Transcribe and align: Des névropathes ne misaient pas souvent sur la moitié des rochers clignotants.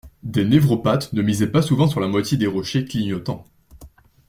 Des 0.23 0.45
névropathes 0.45 1.13
ne 1.13 1.21
misaient 1.21 1.51
pas 1.51 1.61
souvent 1.61 1.87
sur 1.87 1.99
la 1.99 2.07
moitié 2.07 2.35
des 2.35 2.47
rochers 2.47 2.85
clignotants. 2.85 3.45